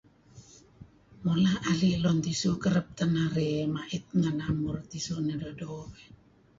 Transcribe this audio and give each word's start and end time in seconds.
mula 1.23 1.53
ali 1.71 1.91
lun 2.03 2.17
techu 2.25 2.51
kereb 2.63 2.87
teh 2.97 3.09
narih 3.15 3.61
maet 3.75 4.03
ranga 4.11 4.31
naam 4.39 4.55
muru' 4.63 4.89
techu 4.91 5.15
do 5.41 5.49
do 5.59 5.71
eh 5.99 6.07